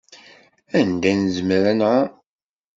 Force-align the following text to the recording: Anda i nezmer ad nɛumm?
Anda 0.79 1.07
i 1.11 1.13
nezmer 1.15 1.63
ad 1.71 1.75
nɛumm? 1.79 2.09